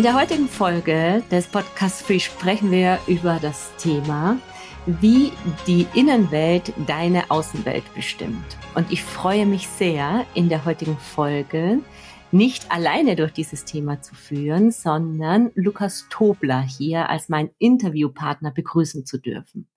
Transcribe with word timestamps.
In 0.00 0.04
der 0.04 0.18
heutigen 0.18 0.48
Folge 0.48 1.22
des 1.30 1.46
Podcasts 1.46 2.00
Free 2.00 2.20
sprechen 2.20 2.70
wir 2.70 2.98
über 3.06 3.38
das 3.38 3.70
Thema, 3.76 4.38
wie 4.86 5.30
die 5.66 5.86
Innenwelt 5.92 6.72
deine 6.86 7.30
Außenwelt 7.30 7.84
bestimmt. 7.94 8.56
Und 8.74 8.90
ich 8.90 9.04
freue 9.04 9.44
mich 9.44 9.68
sehr, 9.68 10.24
in 10.32 10.48
der 10.48 10.64
heutigen 10.64 10.96
Folge 10.96 11.80
nicht 12.32 12.70
alleine 12.70 13.16
durch 13.16 13.32
dieses 13.32 13.64
Thema 13.64 14.00
zu 14.02 14.14
führen, 14.14 14.70
sondern 14.70 15.50
Lukas 15.54 16.06
Tobler 16.10 16.60
hier 16.60 17.08
als 17.08 17.28
mein 17.28 17.50
Interviewpartner 17.58 18.50
begrüßen 18.50 19.06
zu 19.06 19.18
dürfen. 19.18 19.68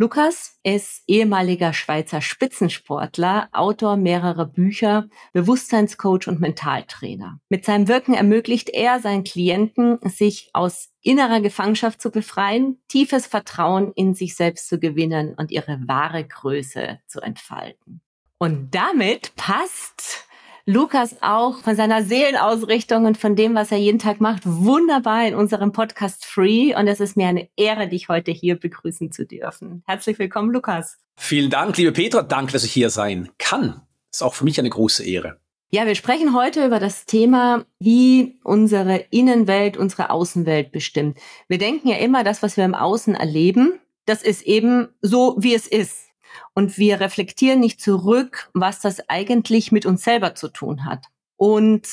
Lukas 0.00 0.60
ist 0.62 1.02
ehemaliger 1.08 1.72
Schweizer 1.72 2.20
Spitzensportler, 2.20 3.48
Autor 3.50 3.96
mehrerer 3.96 4.46
Bücher, 4.46 5.08
Bewusstseinscoach 5.32 6.28
und 6.28 6.40
Mentaltrainer. 6.40 7.40
Mit 7.48 7.64
seinem 7.64 7.88
Wirken 7.88 8.14
ermöglicht 8.14 8.70
er 8.70 9.00
seinen 9.00 9.24
Klienten, 9.24 9.98
sich 10.08 10.50
aus 10.52 10.90
innerer 11.02 11.40
Gefangenschaft 11.40 12.00
zu 12.00 12.12
befreien, 12.12 12.80
tiefes 12.86 13.26
Vertrauen 13.26 13.92
in 13.96 14.14
sich 14.14 14.36
selbst 14.36 14.68
zu 14.68 14.78
gewinnen 14.78 15.34
und 15.36 15.50
ihre 15.50 15.80
wahre 15.88 16.24
Größe 16.24 17.00
zu 17.08 17.20
entfalten. 17.20 18.00
Und 18.38 18.72
damit 18.76 19.34
passt 19.34 20.27
Lukas 20.68 21.16
auch 21.22 21.60
von 21.60 21.76
seiner 21.76 22.02
Seelenausrichtung 22.02 23.06
und 23.06 23.16
von 23.16 23.34
dem, 23.34 23.54
was 23.54 23.72
er 23.72 23.78
jeden 23.78 23.98
Tag 23.98 24.20
macht, 24.20 24.42
wunderbar 24.44 25.26
in 25.26 25.34
unserem 25.34 25.72
Podcast 25.72 26.26
Free. 26.26 26.76
Und 26.76 26.86
es 26.88 27.00
ist 27.00 27.16
mir 27.16 27.26
eine 27.26 27.48
Ehre, 27.56 27.88
dich 27.88 28.10
heute 28.10 28.32
hier 28.32 28.60
begrüßen 28.60 29.10
zu 29.10 29.24
dürfen. 29.24 29.82
Herzlich 29.86 30.18
willkommen, 30.18 30.52
Lukas. 30.52 30.98
Vielen 31.16 31.48
Dank, 31.48 31.78
liebe 31.78 31.92
Petra. 31.92 32.20
Danke, 32.20 32.52
dass 32.52 32.64
ich 32.64 32.72
hier 32.72 32.90
sein 32.90 33.30
kann. 33.38 33.80
ist 34.12 34.22
auch 34.22 34.34
für 34.34 34.44
mich 34.44 34.58
eine 34.58 34.68
große 34.68 35.06
Ehre. 35.06 35.40
Ja, 35.70 35.86
wir 35.86 35.94
sprechen 35.94 36.34
heute 36.34 36.66
über 36.66 36.80
das 36.80 37.06
Thema, 37.06 37.64
wie 37.78 38.38
unsere 38.44 39.06
Innenwelt 39.08 39.78
unsere 39.78 40.10
Außenwelt 40.10 40.70
bestimmt. 40.70 41.16
Wir 41.48 41.56
denken 41.56 41.88
ja 41.88 41.96
immer, 41.96 42.24
das, 42.24 42.42
was 42.42 42.58
wir 42.58 42.66
im 42.66 42.74
Außen 42.74 43.14
erleben, 43.14 43.80
das 44.04 44.22
ist 44.22 44.42
eben 44.42 44.88
so, 45.00 45.34
wie 45.38 45.54
es 45.54 45.66
ist 45.66 46.07
und 46.54 46.78
wir 46.78 47.00
reflektieren 47.00 47.60
nicht 47.60 47.80
zurück, 47.80 48.50
was 48.54 48.80
das 48.80 49.08
eigentlich 49.08 49.72
mit 49.72 49.86
uns 49.86 50.04
selber 50.04 50.34
zu 50.34 50.48
tun 50.48 50.84
hat. 50.84 51.06
Und 51.36 51.86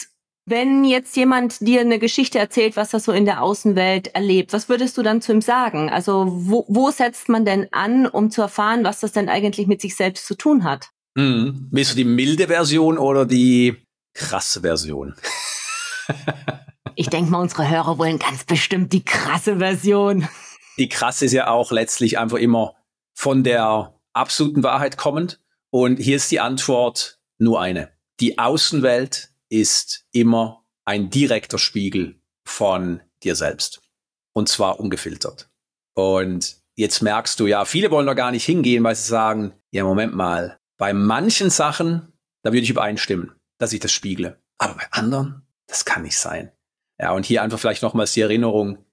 wenn 0.47 0.83
jetzt 0.83 1.17
jemand 1.17 1.59
dir 1.61 1.81
eine 1.81 1.97
Geschichte 1.97 2.37
erzählt, 2.37 2.75
was 2.75 2.93
er 2.93 2.99
so 2.99 3.11
in 3.11 3.25
der 3.25 3.41
Außenwelt 3.41 4.09
erlebt, 4.09 4.53
was 4.53 4.69
würdest 4.69 4.95
du 4.97 5.01
dann 5.01 5.21
zu 5.21 5.31
ihm 5.31 5.41
sagen? 5.41 5.89
Also 5.89 6.27
wo, 6.29 6.65
wo 6.67 6.91
setzt 6.91 7.29
man 7.29 7.45
denn 7.45 7.67
an, 7.71 8.05
um 8.05 8.29
zu 8.29 8.43
erfahren, 8.43 8.83
was 8.83 8.99
das 8.99 9.11
denn 9.11 9.27
eigentlich 9.27 9.65
mit 9.65 9.81
sich 9.81 9.95
selbst 9.95 10.27
zu 10.27 10.35
tun 10.35 10.63
hat? 10.63 10.89
Hm. 11.17 11.67
Willst 11.71 11.93
du 11.93 11.95
die 11.95 12.03
milde 12.03 12.47
Version 12.47 12.97
oder 12.99 13.25
die 13.25 13.83
krasse 14.13 14.61
Version? 14.61 15.15
ich 16.95 17.09
denke 17.09 17.31
mal, 17.31 17.41
unsere 17.41 17.67
Hörer 17.67 17.97
wollen 17.97 18.19
ganz 18.19 18.43
bestimmt 18.43 18.93
die 18.93 19.03
krasse 19.03 19.57
Version. 19.57 20.27
Die 20.77 20.89
krasse 20.89 21.25
ist 21.25 21.33
ja 21.33 21.47
auch 21.47 21.71
letztlich 21.71 22.19
einfach 22.19 22.37
immer 22.37 22.75
von 23.15 23.43
der 23.43 23.94
absoluten 24.15 24.63
Wahrheit 24.63 24.97
kommend. 24.97 25.39
Und 25.69 25.97
hier 25.97 26.15
ist 26.15 26.31
die 26.31 26.39
Antwort 26.39 27.19
nur 27.37 27.61
eine. 27.61 27.91
Die 28.19 28.37
Außenwelt 28.37 29.29
ist 29.49 30.05
immer 30.11 30.65
ein 30.85 31.09
direkter 31.09 31.57
Spiegel 31.57 32.21
von 32.45 33.01
dir 33.23 33.35
selbst. 33.35 33.81
Und 34.33 34.49
zwar 34.49 34.79
ungefiltert. 34.79 35.49
Und 35.93 36.57
jetzt 36.75 37.01
merkst 37.01 37.39
du, 37.39 37.47
ja, 37.47 37.65
viele 37.65 37.91
wollen 37.91 38.07
da 38.07 38.13
gar 38.13 38.31
nicht 38.31 38.45
hingehen, 38.45 38.83
weil 38.83 38.95
sie 38.95 39.07
sagen, 39.07 39.53
ja, 39.71 39.83
Moment 39.83 40.13
mal, 40.13 40.59
bei 40.77 40.93
manchen 40.93 41.49
Sachen, 41.49 42.13
da 42.43 42.51
würde 42.51 42.63
ich 42.63 42.69
übereinstimmen, 42.69 43.31
dass 43.57 43.73
ich 43.73 43.79
das 43.79 43.91
spiegle. 43.91 44.41
Aber 44.57 44.75
bei 44.75 44.87
anderen, 44.91 45.47
das 45.67 45.85
kann 45.85 46.03
nicht 46.03 46.17
sein. 46.17 46.51
Ja, 46.99 47.11
und 47.11 47.25
hier 47.25 47.43
einfach 47.43 47.59
vielleicht 47.59 47.81
nochmals 47.81 48.13
die 48.13 48.21
Erinnerung. 48.21 48.85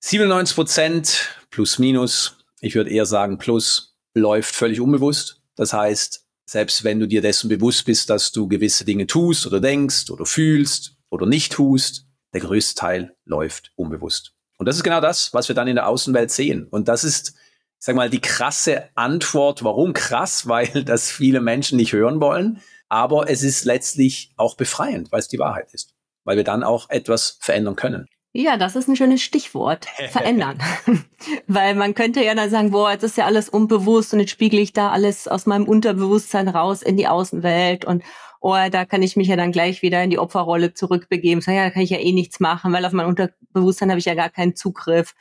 97 0.00 0.54
Prozent 0.54 1.28
plus 1.50 1.78
minus, 1.78 2.38
ich 2.60 2.74
würde 2.74 2.90
eher 2.90 3.06
sagen 3.06 3.38
plus, 3.38 3.97
läuft 4.18 4.54
völlig 4.54 4.80
unbewusst. 4.80 5.40
Das 5.56 5.72
heißt, 5.72 6.24
selbst 6.48 6.84
wenn 6.84 6.98
du 6.98 7.06
dir 7.06 7.20
dessen 7.20 7.48
bewusst 7.48 7.84
bist, 7.84 8.08
dass 8.10 8.32
du 8.32 8.48
gewisse 8.48 8.84
Dinge 8.84 9.06
tust 9.06 9.46
oder 9.46 9.60
denkst 9.60 10.10
oder 10.10 10.24
fühlst 10.24 10.96
oder 11.10 11.26
nicht 11.26 11.52
tust, 11.52 12.06
der 12.32 12.40
größte 12.40 12.74
Teil 12.74 13.16
läuft 13.24 13.72
unbewusst. 13.76 14.34
Und 14.56 14.66
das 14.66 14.76
ist 14.76 14.82
genau 14.82 15.00
das, 15.00 15.32
was 15.32 15.48
wir 15.48 15.54
dann 15.54 15.68
in 15.68 15.76
der 15.76 15.86
Außenwelt 15.86 16.30
sehen. 16.30 16.66
Und 16.68 16.88
das 16.88 17.04
ist, 17.04 17.30
ich 17.30 17.84
sag 17.84 17.96
mal, 17.96 18.10
die 18.10 18.20
krasse 18.20 18.88
Antwort. 18.94 19.62
Warum 19.62 19.92
krass? 19.92 20.46
Weil 20.48 20.84
das 20.84 21.10
viele 21.10 21.40
Menschen 21.40 21.76
nicht 21.76 21.92
hören 21.92 22.20
wollen. 22.20 22.60
Aber 22.88 23.28
es 23.28 23.42
ist 23.42 23.64
letztlich 23.64 24.32
auch 24.36 24.56
befreiend, 24.56 25.12
weil 25.12 25.20
es 25.20 25.28
die 25.28 25.38
Wahrheit 25.38 25.74
ist. 25.74 25.94
Weil 26.24 26.38
wir 26.38 26.44
dann 26.44 26.62
auch 26.64 26.88
etwas 26.88 27.36
verändern 27.42 27.76
können. 27.76 28.08
Ja, 28.32 28.56
das 28.56 28.76
ist 28.76 28.88
ein 28.88 28.96
schönes 28.96 29.22
Stichwort. 29.22 29.86
Verändern. 30.10 30.58
Weil 31.46 31.74
man 31.74 31.94
könnte 31.94 32.22
ja 32.22 32.34
dann 32.34 32.50
sagen, 32.50 32.70
boah, 32.70 32.92
jetzt 32.92 33.02
ist 33.02 33.16
ja 33.16 33.24
alles 33.26 33.48
unbewusst 33.48 34.12
und 34.12 34.20
jetzt 34.20 34.30
spiegel 34.30 34.60
ich 34.60 34.72
da 34.72 34.90
alles 34.90 35.28
aus 35.28 35.46
meinem 35.46 35.66
Unterbewusstsein 35.66 36.48
raus 36.48 36.82
in 36.82 36.96
die 36.96 37.08
Außenwelt 37.08 37.84
und 37.84 38.02
oh, 38.40 38.54
da 38.70 38.84
kann 38.84 39.02
ich 39.02 39.16
mich 39.16 39.28
ja 39.28 39.36
dann 39.36 39.52
gleich 39.52 39.82
wieder 39.82 40.02
in 40.02 40.10
die 40.10 40.18
Opferrolle 40.18 40.74
zurückbegeben. 40.74 41.40
So, 41.40 41.50
ja, 41.50 41.64
da 41.64 41.70
kann 41.70 41.82
ich 41.82 41.90
ja 41.90 41.98
eh 41.98 42.12
nichts 42.12 42.38
machen, 42.40 42.72
weil 42.72 42.84
auf 42.84 42.92
mein 42.92 43.06
Unterbewusstsein 43.06 43.90
habe 43.90 43.98
ich 43.98 44.04
ja 44.04 44.14
gar 44.14 44.30
keinen 44.30 44.54
Zugriff. 44.54 45.14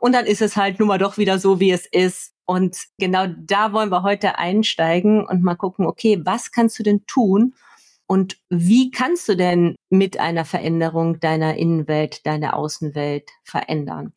Und 0.00 0.12
dann 0.12 0.26
ist 0.26 0.42
es 0.42 0.56
halt 0.56 0.78
nun 0.78 0.88
mal 0.88 0.98
doch 0.98 1.18
wieder 1.18 1.38
so, 1.38 1.60
wie 1.60 1.70
es 1.70 1.86
ist. 1.86 2.34
Und 2.44 2.76
genau 2.98 3.26
da 3.26 3.72
wollen 3.72 3.90
wir 3.90 4.02
heute 4.02 4.38
einsteigen 4.38 5.26
und 5.26 5.42
mal 5.42 5.56
gucken, 5.56 5.86
okay, 5.86 6.20
was 6.24 6.50
kannst 6.50 6.78
du 6.78 6.82
denn 6.82 7.04
tun, 7.06 7.54
und 8.08 8.38
wie 8.48 8.90
kannst 8.90 9.28
du 9.28 9.36
denn 9.36 9.76
mit 9.90 10.18
einer 10.18 10.46
Veränderung 10.46 11.20
deiner 11.20 11.56
Innenwelt, 11.56 12.26
deiner 12.26 12.56
Außenwelt 12.56 13.28
verändern? 13.44 14.14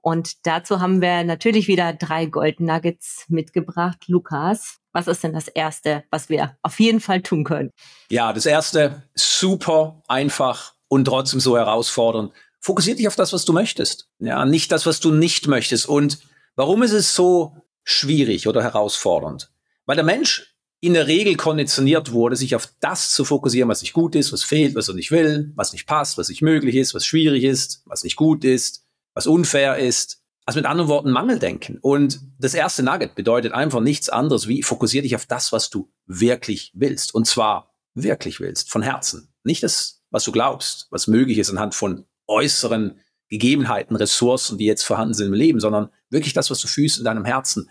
Und 0.00 0.46
dazu 0.46 0.80
haben 0.80 1.02
wir 1.02 1.24
natürlich 1.24 1.68
wieder 1.68 1.92
drei 1.92 2.24
Gold 2.24 2.60
Nuggets 2.60 3.26
mitgebracht. 3.28 4.04
Lukas, 4.06 4.78
was 4.92 5.08
ist 5.08 5.22
denn 5.24 5.34
das 5.34 5.48
Erste, 5.48 6.04
was 6.10 6.30
wir 6.30 6.56
auf 6.62 6.80
jeden 6.80 7.00
Fall 7.00 7.20
tun 7.20 7.44
können? 7.44 7.70
Ja, 8.10 8.32
das 8.32 8.46
Erste, 8.46 9.02
super 9.14 10.02
einfach 10.08 10.72
und 10.88 11.04
trotzdem 11.04 11.40
so 11.40 11.56
herausfordernd. 11.58 12.32
Fokussier 12.60 12.96
dich 12.96 13.08
auf 13.08 13.16
das, 13.16 13.34
was 13.34 13.44
du 13.44 13.52
möchtest. 13.52 14.08
Ja, 14.20 14.46
nicht 14.46 14.72
das, 14.72 14.86
was 14.86 15.00
du 15.00 15.12
nicht 15.12 15.48
möchtest. 15.48 15.86
Und 15.86 16.18
warum 16.56 16.82
ist 16.82 16.92
es 16.92 17.14
so 17.14 17.58
schwierig 17.82 18.48
oder 18.48 18.62
herausfordernd? 18.62 19.50
Weil 19.84 19.96
der 19.96 20.04
Mensch 20.04 20.53
in 20.84 20.94
der 20.94 21.06
Regel 21.06 21.36
konditioniert 21.36 22.12
wurde, 22.12 22.36
sich 22.36 22.54
auf 22.54 22.68
das 22.80 23.10
zu 23.10 23.24
fokussieren, 23.24 23.68
was 23.68 23.80
nicht 23.80 23.92
gut 23.92 24.14
ist, 24.14 24.32
was 24.32 24.44
fehlt, 24.44 24.74
was 24.74 24.88
er 24.88 24.94
nicht 24.94 25.10
will, 25.10 25.52
was 25.56 25.72
nicht 25.72 25.86
passt, 25.86 26.18
was 26.18 26.28
nicht 26.28 26.42
möglich 26.42 26.74
ist, 26.74 26.94
was 26.94 27.06
schwierig 27.06 27.44
ist, 27.44 27.82
was 27.86 28.04
nicht 28.04 28.16
gut 28.16 28.44
ist, 28.44 28.86
was 29.14 29.26
unfair 29.26 29.78
ist. 29.78 30.22
Also 30.46 30.58
mit 30.58 30.66
anderen 30.66 30.90
Worten 30.90 31.10
Mangeldenken. 31.10 31.78
Und 31.80 32.20
das 32.38 32.52
erste 32.52 32.82
Nugget 32.82 33.14
bedeutet 33.14 33.52
einfach 33.52 33.80
nichts 33.80 34.10
anderes 34.10 34.46
wie 34.46 34.62
fokussier 34.62 35.00
dich 35.00 35.16
auf 35.16 35.24
das, 35.24 35.52
was 35.52 35.70
du 35.70 35.90
wirklich 36.06 36.70
willst. 36.74 37.14
Und 37.14 37.26
zwar 37.26 37.74
wirklich 37.94 38.40
willst, 38.40 38.70
von 38.70 38.82
Herzen. 38.82 39.32
Nicht 39.42 39.62
das, 39.62 40.02
was 40.10 40.24
du 40.24 40.32
glaubst, 40.32 40.88
was 40.90 41.06
möglich 41.06 41.38
ist 41.38 41.48
anhand 41.48 41.74
von 41.74 42.04
äußeren 42.26 43.00
Gegebenheiten, 43.30 43.96
Ressourcen, 43.96 44.58
die 44.58 44.66
jetzt 44.66 44.82
vorhanden 44.82 45.14
sind 45.14 45.28
im 45.28 45.32
Leben, 45.32 45.60
sondern 45.60 45.88
wirklich 46.10 46.34
das, 46.34 46.50
was 46.50 46.60
du 46.60 46.68
fühlst 46.68 46.98
in 46.98 47.04
deinem 47.04 47.24
Herzen. 47.24 47.70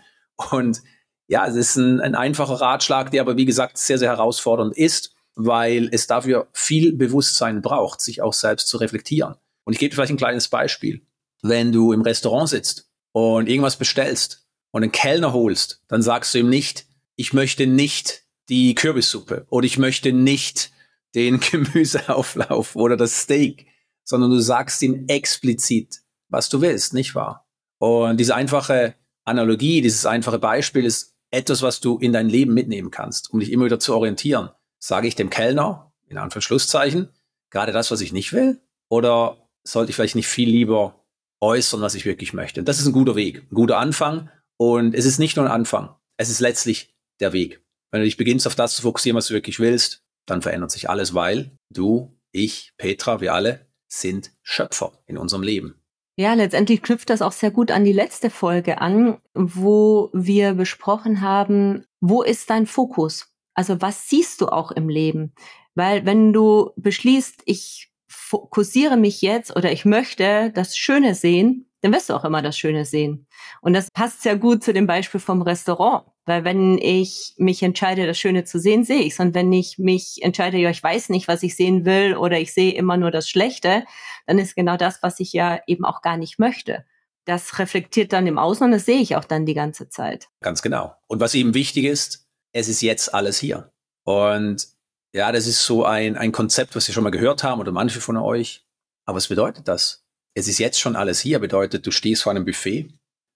Und 0.50 0.82
ja, 1.26 1.46
es 1.46 1.54
ist 1.54 1.76
ein, 1.76 2.00
ein 2.00 2.14
einfacher 2.14 2.60
Ratschlag, 2.60 3.10
der 3.10 3.22
aber 3.22 3.36
wie 3.36 3.44
gesagt 3.44 3.78
sehr, 3.78 3.98
sehr 3.98 4.10
herausfordernd 4.10 4.76
ist, 4.76 5.14
weil 5.34 5.88
es 5.90 6.06
dafür 6.06 6.48
viel 6.52 6.92
Bewusstsein 6.92 7.62
braucht, 7.62 8.00
sich 8.00 8.22
auch 8.22 8.32
selbst 8.32 8.68
zu 8.68 8.76
reflektieren. 8.76 9.34
Und 9.64 9.72
ich 9.72 9.78
gebe 9.78 9.94
vielleicht 9.94 10.12
ein 10.12 10.18
kleines 10.18 10.48
Beispiel. 10.48 11.06
Wenn 11.42 11.72
du 11.72 11.92
im 11.92 12.02
Restaurant 12.02 12.48
sitzt 12.48 12.90
und 13.12 13.48
irgendwas 13.48 13.76
bestellst 13.76 14.46
und 14.70 14.82
einen 14.82 14.92
Kellner 14.92 15.32
holst, 15.32 15.82
dann 15.88 16.02
sagst 16.02 16.34
du 16.34 16.38
ihm 16.38 16.48
nicht, 16.48 16.86
ich 17.16 17.32
möchte 17.32 17.66
nicht 17.66 18.24
die 18.48 18.74
Kürbissuppe 18.74 19.46
oder 19.48 19.66
ich 19.66 19.78
möchte 19.78 20.12
nicht 20.12 20.70
den 21.14 21.40
Gemüseauflauf 21.50 22.76
oder 22.76 22.96
das 22.96 23.22
Steak, 23.22 23.66
sondern 24.04 24.30
du 24.30 24.40
sagst 24.40 24.82
ihm 24.82 25.04
explizit, 25.08 26.00
was 26.28 26.48
du 26.48 26.60
willst, 26.60 26.92
nicht 26.92 27.14
wahr? 27.14 27.48
Und 27.78 28.18
diese 28.18 28.34
einfache 28.34 28.94
Analogie, 29.24 29.80
dieses 29.80 30.06
einfache 30.06 30.38
Beispiel 30.38 30.84
ist 30.84 31.13
etwas, 31.34 31.62
was 31.62 31.80
du 31.80 31.98
in 31.98 32.12
dein 32.12 32.28
Leben 32.28 32.54
mitnehmen 32.54 32.90
kannst, 32.90 33.32
um 33.32 33.40
dich 33.40 33.52
immer 33.52 33.66
wieder 33.66 33.80
zu 33.80 33.94
orientieren. 33.94 34.50
Sage 34.78 35.08
ich 35.08 35.14
dem 35.14 35.30
Kellner, 35.30 35.92
in 36.08 36.18
Anführungszeichen, 36.18 37.08
gerade 37.50 37.72
das, 37.72 37.90
was 37.90 38.00
ich 38.00 38.12
nicht 38.12 38.32
will? 38.32 38.60
Oder 38.88 39.48
sollte 39.64 39.90
ich 39.90 39.96
vielleicht 39.96 40.14
nicht 40.14 40.28
viel 40.28 40.48
lieber 40.48 41.04
äußern, 41.40 41.80
was 41.80 41.94
ich 41.94 42.04
wirklich 42.04 42.32
möchte? 42.32 42.60
Und 42.60 42.68
das 42.68 42.80
ist 42.80 42.86
ein 42.86 42.92
guter 42.92 43.16
Weg, 43.16 43.46
ein 43.50 43.54
guter 43.54 43.78
Anfang. 43.78 44.30
Und 44.56 44.94
es 44.94 45.04
ist 45.04 45.18
nicht 45.18 45.36
nur 45.36 45.46
ein 45.46 45.52
Anfang, 45.52 45.94
es 46.16 46.30
ist 46.30 46.40
letztlich 46.40 46.94
der 47.20 47.32
Weg. 47.32 47.62
Wenn 47.90 48.00
du 48.00 48.06
dich 48.06 48.16
beginnst, 48.16 48.46
auf 48.46 48.54
das 48.54 48.76
zu 48.76 48.82
fokussieren, 48.82 49.16
was 49.16 49.28
du 49.28 49.34
wirklich 49.34 49.58
willst, 49.58 50.02
dann 50.26 50.42
verändert 50.42 50.70
sich 50.70 50.88
alles, 50.88 51.14
weil 51.14 51.58
du, 51.70 52.18
ich, 52.32 52.72
Petra, 52.76 53.20
wir 53.20 53.34
alle 53.34 53.66
sind 53.88 54.32
Schöpfer 54.42 54.92
in 55.06 55.18
unserem 55.18 55.42
Leben. 55.42 55.76
Ja, 56.16 56.34
letztendlich 56.34 56.80
knüpft 56.82 57.10
das 57.10 57.22
auch 57.22 57.32
sehr 57.32 57.50
gut 57.50 57.72
an 57.72 57.84
die 57.84 57.92
letzte 57.92 58.30
Folge 58.30 58.80
an, 58.80 59.18
wo 59.34 60.10
wir 60.12 60.54
besprochen 60.54 61.20
haben, 61.20 61.86
wo 62.00 62.22
ist 62.22 62.50
dein 62.50 62.66
Fokus? 62.66 63.34
Also 63.54 63.80
was 63.80 64.08
siehst 64.08 64.40
du 64.40 64.46
auch 64.48 64.70
im 64.70 64.88
Leben? 64.88 65.34
Weil 65.74 66.06
wenn 66.06 66.32
du 66.32 66.70
beschließt, 66.76 67.42
ich 67.46 67.90
fokussiere 68.08 68.96
mich 68.96 69.22
jetzt 69.22 69.56
oder 69.56 69.72
ich 69.72 69.84
möchte 69.84 70.52
das 70.54 70.76
Schöne 70.76 71.16
sehen, 71.16 71.68
dann 71.80 71.92
wirst 71.92 72.08
du 72.10 72.14
auch 72.14 72.24
immer 72.24 72.42
das 72.42 72.56
Schöne 72.56 72.84
sehen. 72.84 73.26
Und 73.60 73.72
das 73.72 73.90
passt 73.90 74.22
sehr 74.22 74.36
gut 74.36 74.62
zu 74.62 74.72
dem 74.72 74.86
Beispiel 74.86 75.20
vom 75.20 75.42
Restaurant. 75.42 76.06
Weil 76.26 76.44
wenn 76.44 76.78
ich 76.78 77.34
mich 77.36 77.62
entscheide, 77.62 78.06
das 78.06 78.18
Schöne 78.18 78.44
zu 78.44 78.58
sehen, 78.58 78.84
sehe 78.84 79.00
ich 79.00 79.12
es. 79.12 79.20
Und 79.20 79.34
wenn 79.34 79.52
ich 79.52 79.78
mich 79.78 80.22
entscheide, 80.22 80.56
ja, 80.56 80.70
ich 80.70 80.82
weiß 80.82 81.10
nicht, 81.10 81.28
was 81.28 81.42
ich 81.42 81.54
sehen 81.54 81.84
will 81.84 82.16
oder 82.16 82.40
ich 82.40 82.54
sehe 82.54 82.72
immer 82.72 82.96
nur 82.96 83.10
das 83.10 83.28
Schlechte, 83.28 83.84
dann 84.26 84.38
ist 84.38 84.56
genau 84.56 84.76
das, 84.76 85.02
was 85.02 85.20
ich 85.20 85.32
ja 85.32 85.60
eben 85.66 85.84
auch 85.84 86.00
gar 86.00 86.16
nicht 86.16 86.38
möchte. 86.38 86.84
Das 87.26 87.58
reflektiert 87.58 88.12
dann 88.12 88.26
im 88.26 88.38
Außen 88.38 88.64
und 88.64 88.72
das 88.72 88.86
sehe 88.86 89.00
ich 89.00 89.16
auch 89.16 89.24
dann 89.24 89.46
die 89.46 89.54
ganze 89.54 89.88
Zeit. 89.88 90.28
Ganz 90.40 90.62
genau. 90.62 90.94
Und 91.06 91.20
was 91.20 91.34
eben 91.34 91.54
wichtig 91.54 91.84
ist, 91.84 92.26
es 92.52 92.68
ist 92.68 92.80
jetzt 92.80 93.12
alles 93.12 93.38
hier. 93.38 93.72
Und 94.04 94.68
ja, 95.12 95.30
das 95.30 95.46
ist 95.46 95.64
so 95.64 95.84
ein, 95.84 96.16
ein 96.16 96.32
Konzept, 96.32 96.74
was 96.74 96.86
wir 96.86 96.94
schon 96.94 97.04
mal 97.04 97.10
gehört 97.10 97.42
haben 97.44 97.60
oder 97.60 97.72
manche 97.72 98.00
von 98.00 98.16
euch. 98.16 98.66
Aber 99.04 99.16
was 99.16 99.28
bedeutet 99.28 99.68
das? 99.68 100.04
Es 100.34 100.48
ist 100.48 100.58
jetzt 100.58 100.80
schon 100.80 100.96
alles 100.96 101.20
hier, 101.20 101.38
bedeutet, 101.38 101.86
du 101.86 101.90
stehst 101.90 102.22
vor 102.22 102.30
einem 102.30 102.44
Buffet 102.44 102.88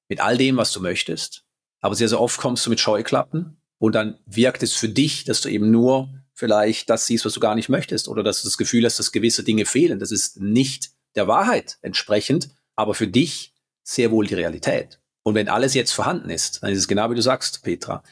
mit 0.08 0.20
all 0.20 0.37
dem, 0.37 0.56
was 0.56 0.73
du 0.73 0.81
möchtest. 0.81 1.44
Aber 1.80 1.94
sehr, 1.94 2.08
sehr 2.08 2.20
oft 2.20 2.38
kommst 2.38 2.66
du 2.66 2.70
mit 2.70 2.80
Scheuklappen 2.80 3.60
und 3.78 3.94
dann 3.94 4.19
wirkt 4.26 4.62
es 4.62 4.75
für 4.75 4.88
dich, 4.88 5.25
dass 5.25 5.40
du 5.40 5.48
eben 5.48 5.70
nur 5.70 6.08
vielleicht 6.34 6.90
das 6.90 7.06
siehst, 7.06 7.25
was 7.25 7.32
du 7.32 7.40
gar 7.40 7.54
nicht 7.54 7.69
möchtest 7.69 8.08
oder 8.08 8.22
dass 8.22 8.42
du 8.42 8.48
das 8.48 8.58
Gefühl 8.58 8.84
hast, 8.84 8.98
dass 8.98 9.12
gewisse 9.12 9.42
Dinge 9.44 9.66
fehlen. 9.66 9.98
Das 9.98 10.12
ist 10.12 10.40
nicht 10.40 10.90
der 11.14 11.26
Wahrheit 11.26 11.78
entsprechend, 11.82 12.50
aber 12.76 12.94
für 12.94 13.08
dich 13.08 13.54
sehr 13.82 14.10
wohl 14.10 14.26
die 14.26 14.34
Realität. 14.34 15.00
Und 15.22 15.34
wenn 15.34 15.48
alles 15.48 15.75
jetzt 15.75 15.92
vorhanden 15.92 16.30
ist, 16.30 16.62
dann 16.62 16.70
ist 16.70 16.78
es 16.78 16.88
genau 16.88 17.10
wie 17.10 17.14
du 17.14 17.22
sagst, 17.22 17.62
Petra. 17.62 18.02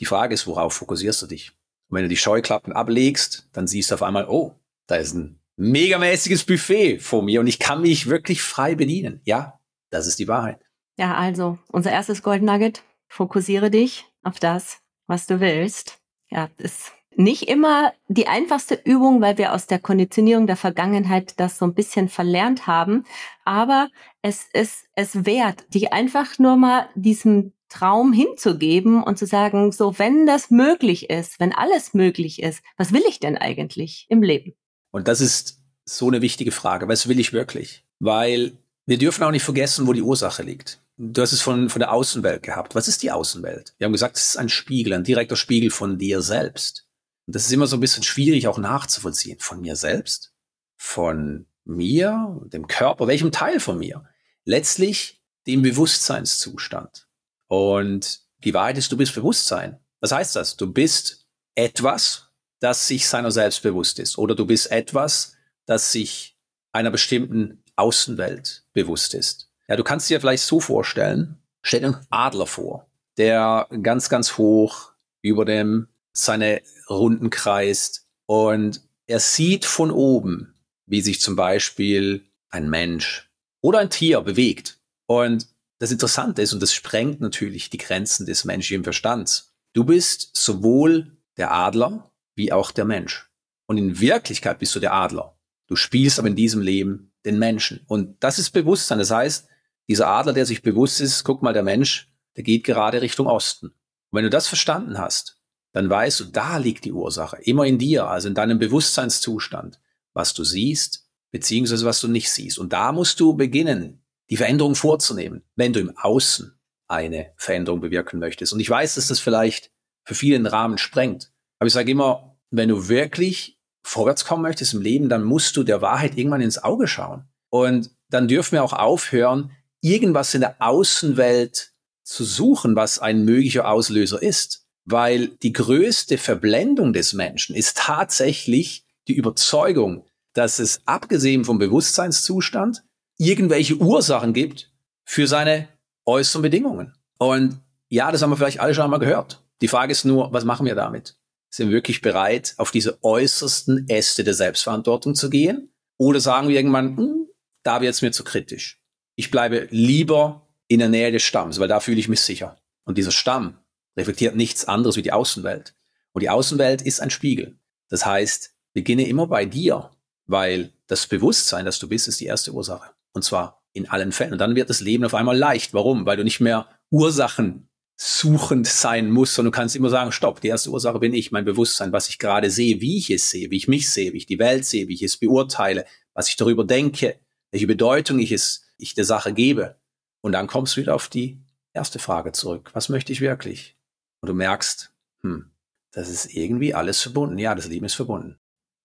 Die 0.00 0.04
Frage 0.04 0.34
ist, 0.34 0.46
worauf 0.46 0.74
fokussierst 0.74 1.22
du 1.22 1.26
dich? 1.26 1.52
Und 1.88 1.96
wenn 1.96 2.02
du 2.02 2.08
die 2.08 2.16
Scheuklappen 2.16 2.72
ablegst, 2.72 3.48
dann 3.52 3.66
siehst 3.66 3.90
du 3.90 3.94
auf 3.94 4.02
einmal, 4.02 4.26
oh, 4.28 4.54
da 4.86 4.96
ist 4.96 5.14
ein 5.14 5.40
megamäßiges 5.56 6.44
Buffet 6.44 6.98
vor 6.98 7.22
mir 7.22 7.40
und 7.40 7.46
ich 7.46 7.58
kann 7.58 7.80
mich 7.80 8.08
wirklich 8.08 8.42
frei 8.42 8.74
bedienen. 8.74 9.20
Ja, 9.24 9.60
das 9.90 10.06
ist 10.06 10.18
die 10.18 10.28
Wahrheit. 10.28 10.60
Ja, 10.98 11.14
also 11.14 11.58
unser 11.68 11.92
erstes 11.92 12.22
Gold 12.22 12.42
Nugget, 12.42 12.82
fokussiere 13.08 13.70
dich 13.70 14.06
auf 14.22 14.38
das, 14.38 14.78
was 15.06 15.26
du 15.26 15.40
willst. 15.40 15.98
Ja, 16.28 16.48
ist 16.58 16.92
nicht 17.16 17.48
immer 17.48 17.92
die 18.08 18.26
einfachste 18.26 18.78
Übung, 18.84 19.20
weil 19.20 19.38
wir 19.38 19.54
aus 19.54 19.66
der 19.66 19.78
Konditionierung 19.78 20.46
der 20.46 20.56
Vergangenheit 20.56 21.40
das 21.40 21.58
so 21.58 21.64
ein 21.64 21.74
bisschen 21.74 22.08
verlernt 22.08 22.66
haben. 22.66 23.04
Aber 23.44 23.88
es 24.22 24.46
ist 24.52 24.84
es 24.94 25.24
wert, 25.24 25.64
dich 25.72 25.92
einfach 25.92 26.38
nur 26.38 26.56
mal 26.56 26.88
diesem 26.94 27.52
Traum 27.68 28.12
hinzugeben 28.12 29.02
und 29.02 29.18
zu 29.18 29.26
sagen, 29.26 29.72
so, 29.72 29.98
wenn 29.98 30.26
das 30.26 30.50
möglich 30.50 31.10
ist, 31.10 31.40
wenn 31.40 31.52
alles 31.52 31.94
möglich 31.94 32.42
ist, 32.42 32.62
was 32.76 32.92
will 32.92 33.02
ich 33.08 33.18
denn 33.18 33.36
eigentlich 33.36 34.06
im 34.08 34.22
Leben? 34.22 34.54
Und 34.90 35.08
das 35.08 35.20
ist 35.20 35.62
so 35.84 36.08
eine 36.08 36.22
wichtige 36.22 36.52
Frage. 36.52 36.88
Was 36.88 37.08
will 37.08 37.18
ich 37.18 37.32
wirklich? 37.32 37.84
Weil 37.98 38.52
wir 38.86 38.98
dürfen 38.98 39.24
auch 39.24 39.30
nicht 39.30 39.42
vergessen, 39.42 39.86
wo 39.86 39.92
die 39.92 40.02
Ursache 40.02 40.42
liegt. 40.42 40.80
Du 40.98 41.20
hast 41.20 41.32
es 41.32 41.42
von, 41.42 41.68
von 41.68 41.80
der 41.80 41.92
Außenwelt 41.92 42.42
gehabt. 42.42 42.74
Was 42.74 42.88
ist 42.88 43.02
die 43.02 43.10
Außenwelt? 43.10 43.74
Wir 43.76 43.84
haben 43.84 43.92
gesagt, 43.92 44.16
es 44.16 44.30
ist 44.30 44.36
ein 44.36 44.48
Spiegel, 44.48 44.94
ein 44.94 45.04
direkter 45.04 45.36
Spiegel 45.36 45.70
von 45.70 45.98
dir 45.98 46.22
selbst. 46.22 46.86
Und 47.26 47.34
das 47.34 47.44
ist 47.44 47.52
immer 47.52 47.66
so 47.66 47.76
ein 47.76 47.80
bisschen 47.80 48.02
schwierig 48.02 48.48
auch 48.48 48.56
nachzuvollziehen. 48.56 49.38
Von 49.38 49.60
mir 49.60 49.76
selbst? 49.76 50.32
Von 50.76 51.46
mir? 51.64 52.40
Dem 52.46 52.66
Körper? 52.66 53.08
Welchem 53.08 53.30
Teil 53.30 53.60
von 53.60 53.78
mir? 53.78 54.08
Letztlich 54.44 55.20
dem 55.46 55.60
Bewusstseinszustand. 55.60 57.08
Und 57.48 58.22
die 58.44 58.54
Wahrheit 58.54 58.78
ist, 58.78 58.90
du 58.90 58.96
bist 58.96 59.14
Bewusstsein. 59.14 59.78
Was 60.00 60.12
heißt 60.12 60.34
das? 60.34 60.56
Du 60.56 60.72
bist 60.72 61.26
etwas, 61.54 62.30
das 62.60 62.88
sich 62.88 63.06
seiner 63.06 63.30
selbst 63.30 63.62
bewusst 63.62 63.98
ist. 63.98 64.16
Oder 64.16 64.34
du 64.34 64.46
bist 64.46 64.70
etwas, 64.70 65.36
das 65.66 65.92
sich 65.92 66.38
einer 66.72 66.90
bestimmten 66.90 67.62
Außenwelt 67.76 68.64
bewusst 68.72 69.12
ist. 69.12 69.45
Ja, 69.68 69.76
du 69.76 69.84
kannst 69.84 70.08
dir 70.08 70.20
vielleicht 70.20 70.44
so 70.44 70.60
vorstellen, 70.60 71.38
stell 71.62 71.80
dir 71.80 71.86
einen 71.86 72.06
Adler 72.10 72.46
vor, 72.46 72.86
der 73.16 73.68
ganz, 73.82 74.08
ganz 74.08 74.38
hoch 74.38 74.92
über 75.22 75.44
dem 75.44 75.88
seine 76.12 76.62
Runden 76.88 77.30
kreist 77.30 78.06
und 78.26 78.80
er 79.06 79.20
sieht 79.20 79.64
von 79.64 79.90
oben, 79.90 80.54
wie 80.86 81.00
sich 81.00 81.20
zum 81.20 81.36
Beispiel 81.36 82.24
ein 82.50 82.70
Mensch 82.70 83.30
oder 83.60 83.80
ein 83.80 83.90
Tier 83.90 84.20
bewegt. 84.20 84.80
Und 85.06 85.48
das 85.78 85.92
Interessante 85.92 86.42
ist, 86.42 86.52
und 86.52 86.62
das 86.62 86.72
sprengt 86.72 87.20
natürlich 87.20 87.70
die 87.70 87.78
Grenzen 87.78 88.26
des 88.26 88.44
menschlichen 88.44 88.84
Verstands, 88.84 89.54
du 89.74 89.84
bist 89.84 90.30
sowohl 90.36 91.16
der 91.36 91.52
Adler 91.52 92.10
wie 92.34 92.52
auch 92.52 92.70
der 92.70 92.84
Mensch. 92.84 93.30
Und 93.66 93.78
in 93.78 94.00
Wirklichkeit 94.00 94.58
bist 94.58 94.74
du 94.74 94.80
der 94.80 94.92
Adler. 94.92 95.36
Du 95.66 95.76
spielst 95.76 96.18
aber 96.18 96.28
in 96.28 96.36
diesem 96.36 96.62
Leben 96.62 97.12
den 97.24 97.38
Menschen. 97.38 97.80
Und 97.88 98.22
das 98.22 98.38
ist 98.38 98.50
Bewusstsein. 98.50 98.98
Das 98.98 99.10
heißt, 99.10 99.48
dieser 99.88 100.08
Adler, 100.08 100.32
der 100.32 100.46
sich 100.46 100.62
bewusst 100.62 101.00
ist, 101.00 101.24
guck 101.24 101.42
mal, 101.42 101.52
der 101.52 101.62
Mensch, 101.62 102.12
der 102.36 102.44
geht 102.44 102.64
gerade 102.64 103.02
Richtung 103.02 103.26
Osten. 103.26 103.66
Und 103.66 103.74
wenn 104.12 104.24
du 104.24 104.30
das 104.30 104.48
verstanden 104.48 104.98
hast, 104.98 105.40
dann 105.72 105.90
weißt 105.90 106.20
du, 106.20 106.24
da 106.24 106.56
liegt 106.56 106.84
die 106.84 106.92
Ursache. 106.92 107.38
Immer 107.42 107.66
in 107.66 107.78
dir, 107.78 108.06
also 108.06 108.28
in 108.28 108.34
deinem 108.34 108.58
Bewusstseinszustand, 108.58 109.80
was 110.14 110.32
du 110.32 110.42
siehst, 110.42 111.06
beziehungsweise 111.30 111.84
was 111.84 112.00
du 112.00 112.08
nicht 112.08 112.30
siehst. 112.30 112.58
Und 112.58 112.72
da 112.72 112.92
musst 112.92 113.20
du 113.20 113.34
beginnen, 113.34 114.02
die 114.30 114.36
Veränderung 114.36 114.74
vorzunehmen, 114.74 115.44
wenn 115.54 115.72
du 115.72 115.80
im 115.80 115.96
Außen 115.96 116.58
eine 116.88 117.32
Veränderung 117.36 117.80
bewirken 117.80 118.18
möchtest. 118.18 118.52
Und 118.52 118.60
ich 118.60 118.70
weiß, 118.70 118.94
dass 118.94 119.08
das 119.08 119.20
vielleicht 119.20 119.70
für 120.04 120.14
viele 120.14 120.36
den 120.36 120.46
Rahmen 120.46 120.78
sprengt. 120.78 121.32
Aber 121.58 121.66
ich 121.66 121.72
sage 121.72 121.90
immer, 121.90 122.36
wenn 122.50 122.68
du 122.68 122.88
wirklich 122.88 123.60
vorwärts 123.82 124.24
kommen 124.24 124.42
möchtest 124.42 124.74
im 124.74 124.80
Leben, 124.80 125.08
dann 125.08 125.24
musst 125.24 125.56
du 125.56 125.62
der 125.62 125.82
Wahrheit 125.82 126.16
irgendwann 126.16 126.40
ins 126.40 126.58
Auge 126.62 126.88
schauen. 126.88 127.28
Und 127.50 127.90
dann 128.08 128.28
dürfen 128.28 128.52
wir 128.52 128.64
auch 128.64 128.72
aufhören, 128.72 129.50
irgendwas 129.80 130.34
in 130.34 130.40
der 130.40 130.56
Außenwelt 130.60 131.72
zu 132.02 132.24
suchen, 132.24 132.76
was 132.76 132.98
ein 132.98 133.24
möglicher 133.24 133.68
Auslöser 133.68 134.22
ist. 134.22 134.64
Weil 134.88 135.28
die 135.28 135.52
größte 135.52 136.16
Verblendung 136.16 136.92
des 136.92 137.12
Menschen 137.12 137.56
ist 137.56 137.76
tatsächlich 137.76 138.86
die 139.08 139.14
Überzeugung, 139.14 140.06
dass 140.32 140.60
es 140.60 140.80
abgesehen 140.86 141.44
vom 141.44 141.58
Bewusstseinszustand 141.58 142.84
irgendwelche 143.18 143.76
Ursachen 143.76 144.32
gibt 144.32 144.72
für 145.04 145.26
seine 145.26 145.68
äußeren 146.04 146.42
Bedingungen. 146.42 146.94
Und 147.18 147.60
ja, 147.88 148.12
das 148.12 148.22
haben 148.22 148.30
wir 148.30 148.36
vielleicht 148.36 148.60
alle 148.60 148.74
schon 148.74 148.84
einmal 148.84 149.00
gehört. 149.00 149.42
Die 149.60 149.68
Frage 149.68 149.92
ist 149.92 150.04
nur, 150.04 150.32
was 150.32 150.44
machen 150.44 150.66
wir 150.66 150.74
damit? 150.74 151.16
Sind 151.48 151.68
wir 151.68 151.76
wirklich 151.76 152.02
bereit, 152.02 152.54
auf 152.58 152.70
diese 152.70 153.02
äußersten 153.02 153.88
Äste 153.88 154.24
der 154.24 154.34
Selbstverantwortung 154.34 155.14
zu 155.14 155.30
gehen? 155.30 155.72
Oder 155.96 156.20
sagen 156.20 156.48
wir 156.48 156.56
irgendwann, 156.56 156.96
hm, 156.96 157.26
da 157.62 157.80
wird 157.80 157.94
es 157.94 158.02
mir 158.02 158.12
zu 158.12 158.24
kritisch. 158.24 158.82
Ich 159.16 159.30
bleibe 159.30 159.66
lieber 159.70 160.46
in 160.68 160.78
der 160.78 160.88
Nähe 160.88 161.10
des 161.10 161.22
Stamms, 161.22 161.58
weil 161.58 161.68
da 161.68 161.80
fühle 161.80 161.98
ich 161.98 162.08
mich 162.08 162.20
sicher. 162.20 162.56
Und 162.84 162.98
dieser 162.98 163.12
Stamm 163.12 163.58
reflektiert 163.96 164.36
nichts 164.36 164.66
anderes 164.66 164.96
wie 164.96 165.02
die 165.02 165.12
Außenwelt. 165.12 165.74
Und 166.12 166.22
die 166.22 166.30
Außenwelt 166.30 166.82
ist 166.82 167.00
ein 167.00 167.10
Spiegel. 167.10 167.58
Das 167.88 168.04
heißt, 168.06 168.54
beginne 168.72 169.06
immer 169.08 169.26
bei 169.26 169.46
dir, 169.46 169.90
weil 170.26 170.72
das 170.86 171.06
Bewusstsein, 171.06 171.64
das 171.64 171.78
du 171.78 171.88
bist, 171.88 172.08
ist 172.08 172.20
die 172.20 172.26
erste 172.26 172.52
Ursache. 172.52 172.90
Und 173.12 173.22
zwar 173.22 173.62
in 173.72 173.88
allen 173.88 174.12
Fällen. 174.12 174.32
Und 174.32 174.38
dann 174.38 174.54
wird 174.54 174.70
das 174.70 174.80
Leben 174.80 175.04
auf 175.04 175.14
einmal 175.14 175.36
leicht. 175.36 175.74
Warum? 175.74 176.06
Weil 176.06 176.16
du 176.16 176.24
nicht 176.24 176.40
mehr 176.40 176.68
Ursachen 176.90 177.68
suchend 177.98 178.66
sein 178.66 179.10
musst, 179.10 179.34
sondern 179.34 179.52
du 179.52 179.56
kannst 179.56 179.76
immer 179.76 179.88
sagen, 179.88 180.12
stopp, 180.12 180.40
die 180.40 180.48
erste 180.48 180.70
Ursache 180.70 180.98
bin 180.98 181.14
ich, 181.14 181.32
mein 181.32 181.46
Bewusstsein, 181.46 181.92
was 181.92 182.08
ich 182.08 182.18
gerade 182.18 182.50
sehe, 182.50 182.80
wie 182.80 182.98
ich 182.98 183.10
es 183.10 183.30
sehe, 183.30 183.50
wie 183.50 183.56
ich 183.56 183.68
mich 183.68 183.90
sehe, 183.90 184.12
wie 184.12 184.18
ich 184.18 184.26
die 184.26 184.38
Welt 184.38 184.66
sehe, 184.66 184.88
wie 184.88 184.94
ich 184.94 185.02
es 185.02 185.16
beurteile, 185.16 185.86
was 186.12 186.28
ich 186.28 186.36
darüber 186.36 186.64
denke, 186.64 187.18
welche 187.50 187.66
Bedeutung 187.66 188.18
ich 188.18 188.32
es, 188.32 188.65
ich 188.78 188.94
der 188.94 189.04
Sache 189.04 189.32
gebe. 189.32 189.76
Und 190.20 190.32
dann 190.32 190.46
kommst 190.46 190.76
du 190.76 190.80
wieder 190.80 190.94
auf 190.94 191.08
die 191.08 191.40
erste 191.72 191.98
Frage 191.98 192.32
zurück. 192.32 192.70
Was 192.72 192.88
möchte 192.88 193.12
ich 193.12 193.20
wirklich? 193.20 193.76
Und 194.20 194.28
du 194.28 194.34
merkst, 194.34 194.92
hm, 195.22 195.50
das 195.92 196.08
ist 196.08 196.34
irgendwie 196.34 196.74
alles 196.74 197.00
verbunden. 197.00 197.38
Ja, 197.38 197.54
das 197.54 197.68
Leben 197.68 197.86
ist 197.86 197.94
verbunden. 197.94 198.38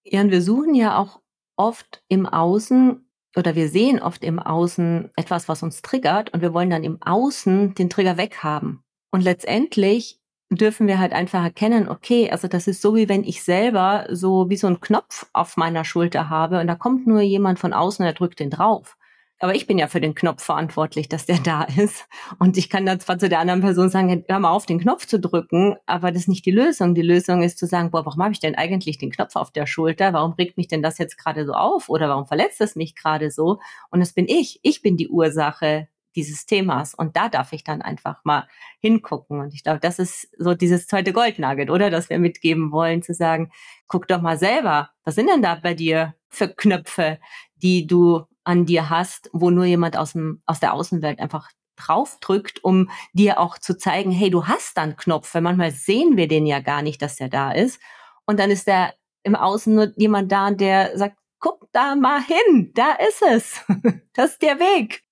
Ja, 0.03 0.21
und 0.21 0.31
wir 0.31 0.41
suchen 0.41 0.75
ja 0.75 0.97
auch 0.97 1.21
oft 1.55 2.03
im 2.07 2.25
Außen 2.25 3.05
oder 3.35 3.55
wir 3.55 3.69
sehen 3.69 4.01
oft 4.01 4.23
im 4.23 4.39
Außen 4.39 5.11
etwas, 5.15 5.47
was 5.47 5.63
uns 5.63 5.81
triggert 5.81 6.33
und 6.33 6.41
wir 6.41 6.53
wollen 6.53 6.69
dann 6.69 6.83
im 6.83 7.01
Außen 7.01 7.75
den 7.75 7.89
Trigger 7.89 8.17
weghaben. 8.17 8.83
Und 9.11 9.21
letztendlich 9.21 10.19
dürfen 10.49 10.87
wir 10.87 10.99
halt 10.99 11.13
einfach 11.13 11.43
erkennen, 11.43 11.87
okay, 11.87 12.29
also 12.29 12.47
das 12.47 12.67
ist 12.67 12.81
so 12.81 12.95
wie 12.95 13.07
wenn 13.07 13.23
ich 13.23 13.43
selber 13.43 14.05
so 14.09 14.49
wie 14.49 14.57
so 14.57 14.67
einen 14.67 14.81
Knopf 14.81 15.27
auf 15.33 15.55
meiner 15.55 15.85
Schulter 15.85 16.29
habe 16.29 16.59
und 16.59 16.67
da 16.67 16.75
kommt 16.75 17.07
nur 17.07 17.21
jemand 17.21 17.59
von 17.59 17.73
außen, 17.73 18.03
der 18.03 18.13
drückt 18.13 18.39
den 18.39 18.49
drauf. 18.49 18.97
Aber 19.41 19.55
ich 19.55 19.65
bin 19.65 19.79
ja 19.79 19.87
für 19.87 19.99
den 19.99 20.13
Knopf 20.13 20.43
verantwortlich, 20.43 21.09
dass 21.09 21.25
der 21.25 21.39
da 21.39 21.63
ist. 21.63 22.07
Und 22.37 22.57
ich 22.57 22.69
kann 22.69 22.85
dann 22.85 22.99
zwar 22.99 23.17
zu 23.17 23.27
der 23.27 23.39
anderen 23.39 23.61
Person 23.61 23.89
sagen, 23.89 24.23
hör 24.27 24.39
mal 24.39 24.51
auf, 24.51 24.67
den 24.67 24.79
Knopf 24.79 25.07
zu 25.07 25.19
drücken, 25.19 25.77
aber 25.87 26.11
das 26.11 26.21
ist 26.21 26.27
nicht 26.27 26.45
die 26.45 26.51
Lösung. 26.51 26.93
Die 26.93 27.01
Lösung 27.01 27.41
ist 27.41 27.57
zu 27.57 27.65
sagen, 27.65 27.89
boah, 27.89 28.05
warum 28.05 28.21
habe 28.21 28.33
ich 28.33 28.39
denn 28.39 28.53
eigentlich 28.53 28.99
den 28.99 29.11
Knopf 29.11 29.35
auf 29.35 29.49
der 29.49 29.65
Schulter? 29.65 30.13
Warum 30.13 30.33
regt 30.33 30.57
mich 30.57 30.67
denn 30.67 30.83
das 30.83 30.99
jetzt 30.99 31.17
gerade 31.17 31.47
so 31.47 31.53
auf? 31.53 31.89
Oder 31.89 32.07
warum 32.07 32.27
verletzt 32.27 32.61
es 32.61 32.75
mich 32.75 32.95
gerade 32.95 33.31
so? 33.31 33.59
Und 33.89 33.99
das 33.99 34.13
bin 34.13 34.27
ich. 34.27 34.59
Ich 34.61 34.83
bin 34.83 34.95
die 34.95 35.09
Ursache 35.09 35.87
dieses 36.15 36.45
Themas. 36.45 36.93
Und 36.93 37.17
da 37.17 37.27
darf 37.27 37.51
ich 37.51 37.63
dann 37.63 37.81
einfach 37.81 38.23
mal 38.23 38.47
hingucken. 38.79 39.39
Und 39.39 39.55
ich 39.55 39.63
glaube, 39.63 39.79
das 39.79 39.97
ist 39.97 40.29
so 40.37 40.53
dieses 40.53 40.85
zweite 40.85 41.13
Goldnugget, 41.13 41.71
oder? 41.71 41.89
Dass 41.89 42.11
wir 42.11 42.19
mitgeben 42.19 42.71
wollen, 42.71 43.01
zu 43.01 43.15
sagen, 43.15 43.51
guck 43.87 44.07
doch 44.07 44.21
mal 44.21 44.37
selber, 44.37 44.91
was 45.03 45.15
sind 45.15 45.29
denn 45.29 45.41
da 45.41 45.55
bei 45.55 45.73
dir 45.73 46.13
für 46.29 46.47
Knöpfe, 46.47 47.17
die 47.55 47.87
du 47.87 48.25
an 48.43 48.65
dir 48.65 48.89
hast, 48.89 49.29
wo 49.33 49.49
nur 49.49 49.65
jemand 49.65 49.97
aus, 49.97 50.13
dem, 50.13 50.41
aus 50.45 50.59
der 50.59 50.73
Außenwelt 50.73 51.19
einfach 51.19 51.49
draufdrückt, 51.75 52.63
um 52.63 52.89
dir 53.13 53.39
auch 53.39 53.57
zu 53.57 53.77
zeigen, 53.77 54.11
hey, 54.11 54.29
du 54.29 54.47
hast 54.47 54.77
dann 54.77 54.95
Knopf, 54.97 55.33
weil 55.33 55.41
manchmal 55.41 55.71
sehen 55.71 56.17
wir 56.17 56.27
den 56.27 56.45
ja 56.45 56.59
gar 56.59 56.81
nicht, 56.81 57.01
dass 57.01 57.15
der 57.15 57.29
da 57.29 57.51
ist. 57.51 57.79
Und 58.25 58.39
dann 58.39 58.51
ist 58.51 58.67
der 58.67 58.93
im 59.23 59.35
Außen 59.35 59.73
nur 59.73 59.93
jemand 59.97 60.31
da, 60.31 60.51
der 60.51 60.97
sagt, 60.97 61.17
guck 61.39 61.67
da 61.71 61.95
mal 61.95 62.21
hin, 62.23 62.71
da 62.73 62.93
ist 62.93 63.21
es. 63.21 63.61
das 64.13 64.31
ist 64.31 64.41
der 64.41 64.59
Weg. 64.59 65.03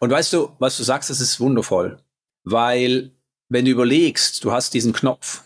Und 0.00 0.10
weißt 0.10 0.32
du, 0.32 0.50
was 0.58 0.76
du 0.76 0.82
sagst, 0.82 1.10
das 1.10 1.20
ist 1.20 1.40
wundervoll. 1.40 2.02
Weil, 2.44 3.12
wenn 3.48 3.64
du 3.64 3.70
überlegst, 3.70 4.44
du 4.44 4.52
hast 4.52 4.74
diesen 4.74 4.92
Knopf 4.92 5.42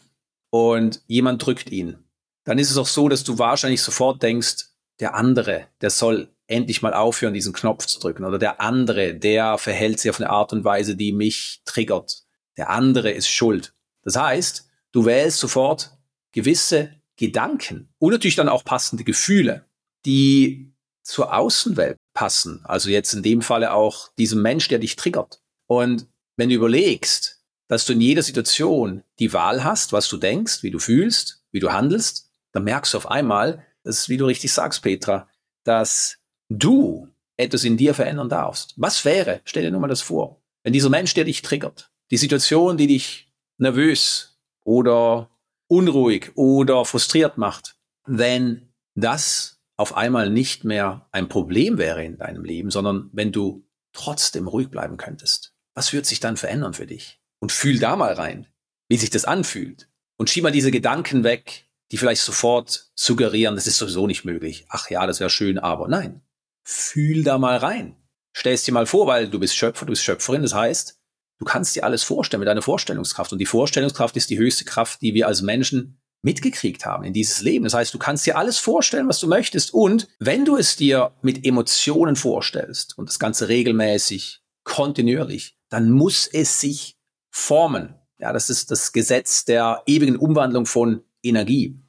und 0.51 1.03
jemand 1.07 1.45
drückt 1.45 1.71
ihn, 1.71 1.99
dann 2.45 2.59
ist 2.59 2.71
es 2.71 2.77
auch 2.77 2.87
so, 2.87 3.09
dass 3.09 3.25
du 3.25 3.39
wahrscheinlich 3.39 3.83
sofort 3.83 4.23
denkst, 4.23 4.67
der 4.99 5.15
andere, 5.15 5.67
der 5.81 5.91
soll 5.91 6.29
endlich 6.51 6.83
mal 6.83 6.95
aufhören, 6.95 7.35
diesen 7.35 7.53
Knopf 7.53 7.87
zu 7.87 8.01
drücken. 8.01 8.25
Oder 8.25 8.39
der 8.39 8.61
andere, 8.61 9.15
der 9.15 9.59
verhält 9.59 10.01
sich 10.01 10.11
auf 10.11 10.21
eine 10.21 10.31
Art 10.31 10.53
und 10.53 10.65
Weise, 10.65 10.97
die 10.97 11.13
mich 11.13 11.63
triggert. 11.65 12.25
Der 12.57 12.71
andere 12.71 13.11
ist 13.11 13.29
schuld. 13.29 13.75
Das 14.03 14.17
heißt, 14.17 14.69
du 14.93 15.05
wählst 15.05 15.39
sofort 15.39 15.97
gewisse 16.33 17.01
Gedanken 17.17 17.93
und 17.99 18.13
natürlich 18.13 18.37
dann 18.37 18.49
auch 18.49 18.65
passende 18.65 19.05
Gefühle, 19.05 19.67
die 20.07 20.75
zur 21.03 21.35
Außenwelt 21.35 21.97
passen. 22.15 22.63
Also 22.65 22.91
jetzt 22.91 23.13
in 23.13 23.23
dem 23.23 23.43
Falle 23.43 23.73
auch 23.73 24.09
diesem 24.17 24.43
Mensch, 24.43 24.69
der 24.69 24.79
dich 24.79 24.97
triggert. 24.97 25.43
Und 25.67 26.07
wenn 26.37 26.49
du 26.49 26.55
überlegst, 26.55 27.43
dass 27.69 27.87
du 27.87 27.93
in 27.93 28.01
jeder 28.01 28.23
Situation 28.23 29.05
die 29.19 29.33
Wahl 29.33 29.63
hast, 29.63 29.93
was 29.93 30.09
du 30.09 30.17
denkst, 30.17 30.63
wie 30.63 30.71
du 30.71 30.79
fühlst, 30.79 31.45
wie 31.53 31.61
du 31.61 31.73
handelst, 31.73 32.31
dann 32.53 32.65
merkst 32.65 32.95
du 32.95 32.99
auf 32.99 33.11
einmal, 33.11 33.65
das 33.85 34.01
ist, 34.01 34.09
wie 34.09 34.17
du 34.17 34.27
richtig 34.27 34.53
sagst, 34.53 34.83
Petra, 34.83 35.29
dass 35.65 36.20
du 36.51 37.09
etwas 37.39 37.65
in 37.65 37.79
dir 37.79 37.95
verändern 37.95 38.29
darfst. 38.29 38.75
Was 38.77 39.05
wäre, 39.07 39.41
stell 39.45 39.63
dir 39.63 39.71
nur 39.71 39.81
mal 39.81 39.89
das 39.89 40.03
vor, 40.03 40.43
wenn 40.63 40.75
dieser 40.75 40.91
Mensch, 40.91 41.15
der 41.15 41.25
dich 41.25 41.41
triggert, 41.41 41.91
die 42.11 42.19
Situation, 42.19 42.77
die 42.77 42.87
dich 42.87 43.33
nervös 43.57 44.39
oder 44.65 45.31
unruhig 45.69 46.33
oder 46.35 46.85
frustriert 46.85 47.39
macht, 47.39 47.77
wenn 48.05 48.73
das 48.95 49.61
auf 49.77 49.97
einmal 49.97 50.29
nicht 50.29 50.65
mehr 50.65 51.09
ein 51.13 51.29
Problem 51.29 51.79
wäre 51.79 52.05
in 52.05 52.19
deinem 52.19 52.45
Leben, 52.45 52.71
sondern 52.71 53.09
wenn 53.13 53.33
du 53.33 53.67
trotzdem 53.93 54.47
ruhig 54.47 54.69
bleiben 54.69 54.99
könntest. 54.99 55.55
Was 55.75 55.93
wird 55.93 56.05
sich 56.05 56.21
dann 56.21 56.37
verändern 56.37 56.75
für 56.75 56.87
dich? 56.87 57.21
Und 57.39 57.53
fühl 57.53 57.79
da 57.79 57.97
mal 57.97 58.13
rein, 58.13 58.47
wie 58.89 58.99
sich 58.99 59.09
das 59.09 59.25
anfühlt. 59.25 59.89
Und 60.19 60.29
schieb 60.29 60.43
mal 60.43 60.53
diese 60.53 60.71
Gedanken 60.71 61.25
weg, 61.25 61.71
die 61.91 61.97
vielleicht 61.97 62.21
sofort 62.21 62.91
suggerieren, 62.95 63.55
das 63.55 63.67
ist 63.67 63.79
sowieso 63.79 64.07
nicht 64.07 64.25
möglich. 64.25 64.67
Ach 64.69 64.91
ja, 64.91 65.07
das 65.07 65.21
wäre 65.21 65.31
schön, 65.31 65.59
aber 65.59 65.89
nein 65.89 66.21
fühl 66.71 67.25
da 67.25 67.39
mal 67.39 67.57
rein. 67.57 67.97
Stell 68.33 68.57
dir 68.57 68.73
mal 68.73 68.87
vor, 68.87 69.07
weil 69.07 69.29
du 69.29 69.41
bist 69.41 69.57
Schöpfer, 69.57 69.87
du 69.87 69.91
bist 69.91 70.05
Schöpferin, 70.05 70.43
das 70.43 70.55
heißt, 70.55 71.01
du 71.41 71.45
kannst 71.45 71.75
dir 71.75 71.85
alles 71.85 72.05
vorstellen 72.05 72.41
mit 72.41 72.49
deiner 72.49 72.63
Vorstellungskraft. 72.63 73.33
Und 73.33 73.39
die 73.39 73.47
Vorstellungskraft 73.47 74.17
ist 74.17 74.31
die 74.31 74.39
höchste 74.39 74.65
Kraft, 74.65 75.03
die 75.03 75.15
wir 75.15 75.27
als 75.27 75.43
Menschen 75.43 76.01
mitgekriegt 76.23 76.85
haben 76.85 77.05
in 77.05 77.13
dieses 77.13 77.41
Leben. 77.41 77.65
Das 77.65 77.75
heißt, 77.75 77.93
du 77.93 77.99
kannst 77.99 78.27
dir 78.27 78.37
alles 78.37 78.59
vorstellen, 78.59 79.09
was 79.09 79.19
du 79.21 79.27
möchtest. 79.27 79.75
Und 79.75 80.09
wenn 80.19 80.45
du 80.45 80.57
es 80.57 80.77
dir 80.77 81.13
mit 81.23 81.45
Emotionen 81.45 82.15
vorstellst 82.15 82.97
und 82.97 83.09
das 83.09 83.19
Ganze 83.19 83.49
regelmäßig, 83.49 84.43
kontinuierlich, 84.63 85.57
dann 85.71 85.91
muss 85.91 86.27
es 86.27 86.61
sich 86.61 86.99
formen. 87.31 87.95
Ja, 88.19 88.33
das 88.33 88.51
ist 88.51 88.71
das 88.71 88.93
Gesetz 88.93 89.45
der 89.45 89.83
ewigen 89.87 90.17
Umwandlung 90.17 90.67
von 90.67 91.03
Energie. 91.23 91.81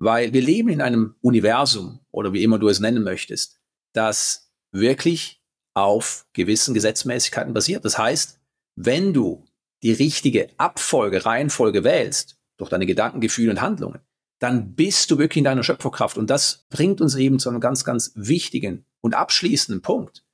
Weil 0.00 0.32
wir 0.32 0.42
leben 0.42 0.68
in 0.68 0.80
einem 0.80 1.14
Universum 1.20 2.00
oder 2.10 2.32
wie 2.32 2.42
immer 2.42 2.58
du 2.58 2.68
es 2.68 2.80
nennen 2.80 3.04
möchtest, 3.04 3.57
das 3.98 4.52
wirklich 4.72 5.42
auf 5.74 6.26
gewissen 6.32 6.72
Gesetzmäßigkeiten 6.72 7.52
basiert. 7.52 7.84
Das 7.84 7.98
heißt, 7.98 8.38
wenn 8.76 9.12
du 9.12 9.44
die 9.82 9.92
richtige 9.92 10.50
Abfolge, 10.56 11.24
Reihenfolge 11.24 11.82
wählst, 11.82 12.38
durch 12.56 12.70
deine 12.70 12.86
Gedanken, 12.86 13.20
Gefühle 13.20 13.50
und 13.50 13.60
Handlungen, 13.60 14.00
dann 14.40 14.74
bist 14.74 15.10
du 15.10 15.18
wirklich 15.18 15.38
in 15.38 15.44
deiner 15.44 15.64
Schöpferkraft. 15.64 16.16
Und 16.16 16.30
das 16.30 16.66
bringt 16.70 17.00
uns 17.00 17.16
eben 17.16 17.38
zu 17.38 17.48
einem 17.48 17.60
ganz, 17.60 17.84
ganz 17.84 18.12
wichtigen 18.14 18.84
und 19.00 19.14
abschließenden 19.14 19.82
Punkt. 19.82 20.24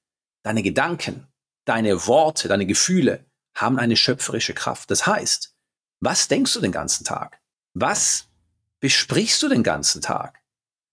Deine 0.43 0.63
Gedanken, 0.63 1.27
deine 1.65 2.07
Worte, 2.07 2.49
deine 2.49 2.67
Gefühle 2.67 3.25
haben 3.55 3.79
eine 3.79 3.97
schöpferische 3.97 4.53
Kraft. 4.53 4.91
Das 4.91 5.07
heißt, 5.07 5.55
was 6.01 6.29
denkst 6.29 6.53
du 6.53 6.61
den 6.61 6.73
ganzen 6.73 7.05
Tag? 7.05 7.41
Was 7.73 8.29
besprichst 8.81 9.43
du 9.43 9.49
den 9.49 9.63
ganzen 9.63 10.03
Tag? 10.03 10.44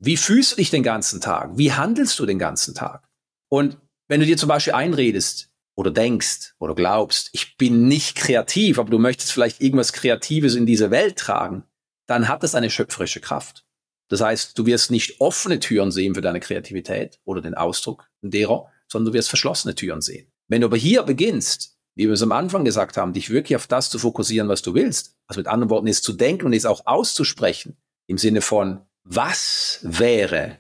Wie 0.04 0.18
fühlst 0.18 0.54
du 0.54 0.56
dich 0.56 0.72
den 0.72 0.82
ganzen 0.82 1.22
Tag? 1.22 1.52
Wie 1.58 1.74
handelst 1.74 2.18
du 2.18 2.26
den 2.26 2.40
ganzen 2.40 2.74
Tag? 2.74 3.08
Und 3.50 3.78
wenn 4.08 4.20
du 4.20 4.26
dir 4.26 4.36
zum 4.36 4.50
Beispiel 4.50 4.74
einredest 4.74 5.52
oder 5.76 5.92
denkst 5.92 6.56
oder 6.58 6.74
glaubst, 6.74 7.30
ich 7.34 7.56
bin 7.56 7.88
nicht 7.88 8.16
kreativ, 8.16 8.80
aber 8.80 8.90
du 8.90 8.98
möchtest 8.98 9.32
vielleicht 9.32 9.62
irgendwas 9.62 9.94
Kreatives 9.94 10.56
in 10.56 10.66
diese 10.66 10.90
Welt 10.90 11.18
tragen, 11.18 11.66
dann 12.08 12.28
hat 12.28 12.42
das 12.42 12.56
eine 12.56 12.72
schöpferische 12.72 13.22
Kraft. 13.22 13.64
Das 14.10 14.22
heißt, 14.22 14.58
du 14.58 14.66
wirst 14.66 14.90
nicht 14.90 15.22
offene 15.22 15.60
Türen 15.60 15.92
sehen 15.92 16.16
für 16.16 16.22
deine 16.22 16.40
Kreativität 16.40 17.20
oder 17.24 17.42
den 17.42 17.54
Ausdruck 17.54 18.10
derer, 18.24 18.72
sondern 18.92 19.12
du 19.12 19.18
wirst 19.18 19.30
verschlossene 19.30 19.76
Türen 19.76 20.02
sehen. 20.02 20.32
Wenn 20.48 20.62
du 20.62 20.68
aber 20.68 20.78
hier 20.78 21.04
beginnst, 21.04 21.78
wie 21.96 22.08
wir 22.08 22.14
es 22.14 22.24
am 22.24 22.32
Anfang 22.32 22.66
gesagt 22.66 22.98
haben, 22.98 23.14
dich 23.14 23.30
wirklich 23.30 23.56
auf 23.56 23.68
das 23.68 23.92
zu 23.92 24.00
fokussieren, 24.00 24.50
was 24.50 24.64
du 24.64 24.74
willst, 24.74 25.16
also 25.28 25.40
mit 25.40 25.48
anderen 25.48 25.70
Worten, 25.70 25.88
es 25.88 26.02
zu 26.02 26.14
denken 26.14 26.48
und 26.48 26.54
es 26.54 26.66
auch 26.66 26.88
auszusprechen, 26.88 27.78
im 28.08 28.18
Sinne 28.18 28.42
von, 28.42 28.82
was 29.04 29.80
wäre, 29.82 30.60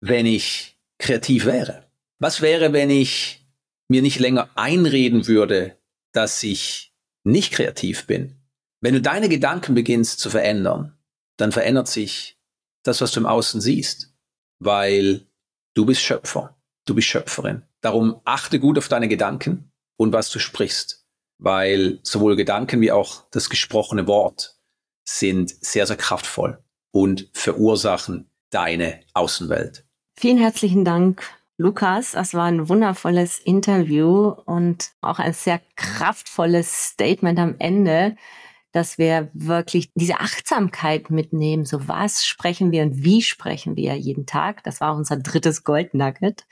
wenn 0.00 0.26
ich 0.26 0.78
kreativ 0.98 1.44
wäre? 1.44 1.90
Was 2.18 2.40
wäre, 2.40 2.72
wenn 2.72 2.90
ich 2.90 3.46
mir 3.88 4.02
nicht 4.02 4.18
länger 4.18 4.50
einreden 4.54 5.26
würde, 5.26 5.78
dass 6.12 6.42
ich 6.42 6.94
nicht 7.24 7.52
kreativ 7.52 8.06
bin? 8.06 8.36
Wenn 8.80 8.94
du 8.94 9.00
deine 9.00 9.28
Gedanken 9.28 9.74
beginnst 9.74 10.20
zu 10.20 10.30
verändern, 10.30 10.98
dann 11.36 11.52
verändert 11.52 11.88
sich 11.88 12.38
das, 12.82 13.00
was 13.00 13.12
du 13.12 13.20
im 13.20 13.26
Außen 13.26 13.60
siehst, 13.60 14.14
weil 14.58 15.26
du 15.74 15.84
bist 15.84 16.00
Schöpfer, 16.00 16.56
du 16.86 16.94
bist 16.94 17.08
Schöpferin. 17.08 17.62
Darum 17.80 18.20
achte 18.24 18.58
gut 18.58 18.78
auf 18.78 18.88
deine 18.88 19.08
Gedanken 19.08 19.72
und 19.96 20.12
was 20.12 20.30
du 20.30 20.38
sprichst, 20.38 21.06
weil 21.38 22.00
sowohl 22.02 22.36
Gedanken 22.36 22.80
wie 22.80 22.92
auch 22.92 23.28
das 23.30 23.50
gesprochene 23.50 24.06
Wort 24.06 24.58
sind 25.04 25.50
sehr, 25.64 25.86
sehr 25.86 25.96
kraftvoll 25.96 26.62
und 26.92 27.28
verursachen 27.32 28.30
deine 28.50 29.00
Außenwelt. 29.14 29.84
Vielen 30.14 30.38
herzlichen 30.38 30.84
Dank, 30.84 31.24
Lukas. 31.56 32.12
Das 32.12 32.34
war 32.34 32.44
ein 32.44 32.68
wundervolles 32.68 33.38
Interview 33.38 34.28
und 34.28 34.90
auch 35.00 35.18
ein 35.18 35.32
sehr 35.32 35.60
kraftvolles 35.76 36.90
Statement 36.90 37.38
am 37.38 37.56
Ende, 37.58 38.16
dass 38.72 38.98
wir 38.98 39.30
wirklich 39.32 39.90
diese 39.94 40.20
Achtsamkeit 40.20 41.10
mitnehmen. 41.10 41.64
So 41.64 41.88
was 41.88 42.24
sprechen 42.24 42.70
wir 42.72 42.82
und 42.82 43.02
wie 43.02 43.22
sprechen 43.22 43.76
wir 43.76 43.94
jeden 43.96 44.26
Tag? 44.26 44.62
Das 44.64 44.80
war 44.80 44.94
unser 44.94 45.16
drittes 45.16 45.64
Goldnugget. 45.64 46.46